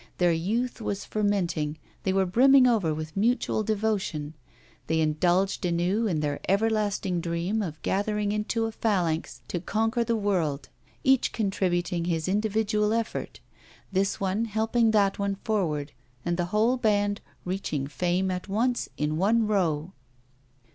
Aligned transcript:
Their 0.17 0.31
youth 0.33 0.81
was 0.81 1.05
fermenting, 1.05 1.77
they 2.01 2.11
were 2.11 2.25
brimming 2.25 2.65
over 2.65 2.91
with 2.91 3.15
mutual 3.15 3.61
devotion; 3.61 4.33
they 4.87 4.99
indulged 4.99 5.63
anew 5.63 6.07
in 6.07 6.21
their 6.21 6.39
everlasting 6.49 7.21
dream 7.21 7.61
of 7.61 7.79
gathering 7.83 8.31
into 8.31 8.65
a 8.65 8.71
phalanx 8.71 9.41
to 9.47 9.59
conquer 9.59 10.03
the 10.03 10.15
world, 10.15 10.69
each 11.03 11.31
contributing 11.31 12.05
his 12.05 12.27
individual 12.27 12.93
effort; 12.93 13.41
this 13.91 14.19
one 14.19 14.45
helping 14.45 14.89
that 14.89 15.19
one 15.19 15.35
forward, 15.43 15.91
and 16.25 16.35
the 16.35 16.45
whole 16.45 16.77
band 16.77 17.21
reaching 17.45 17.85
fame 17.85 18.31
at 18.31 18.47
once 18.49 18.89
in 18.97 19.17
one 19.17 19.45
row. 19.45 19.93